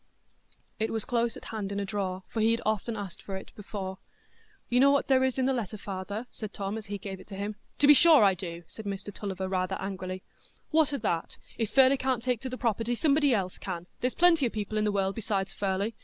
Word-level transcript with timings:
It 0.79 0.89
was 0.89 1.05
close 1.05 1.37
at 1.37 1.45
hand 1.45 1.71
in 1.71 1.79
a 1.79 1.85
drawer, 1.85 2.23
for 2.27 2.39
he 2.41 2.49
had 2.49 2.61
often 2.65 2.95
asked 2.97 3.21
for 3.21 3.35
it 3.35 3.51
before. 3.55 3.99
"You 4.67 4.79
know 4.79 4.89
what 4.89 5.07
there 5.07 5.23
is 5.23 5.37
in 5.37 5.45
the 5.45 5.53
letter, 5.53 5.77
father?" 5.77 6.25
said 6.31 6.53
Tom, 6.53 6.75
as 6.75 6.87
he 6.87 6.97
gave 6.97 7.19
it 7.19 7.27
to 7.27 7.35
him. 7.35 7.55
"To 7.77 7.85
be 7.85 7.93
sure 7.93 8.23
I 8.23 8.33
do," 8.33 8.63
said 8.65 8.85
Mr 8.87 9.13
Tulliver, 9.13 9.47
rather 9.47 9.75
angrily. 9.79 10.23
"What 10.71 10.91
o' 10.91 10.97
that? 10.97 11.37
If 11.59 11.69
Furley 11.69 11.97
can't 11.97 12.23
take 12.23 12.41
to 12.41 12.49
the 12.49 12.57
property, 12.57 12.95
somebody 12.95 13.31
else 13.31 13.59
can; 13.59 13.85
there's 13.99 14.15
plenty 14.15 14.47
o' 14.47 14.49
people 14.49 14.79
in 14.79 14.85
the 14.85 14.91
world 14.91 15.13
besides 15.13 15.53
Furley. 15.53 15.93